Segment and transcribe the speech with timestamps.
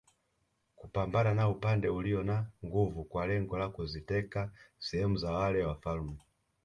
[0.75, 6.17] Kupambana na upande ulio na nguvu kwa lengo la kuziteka sehemu za wale wafalme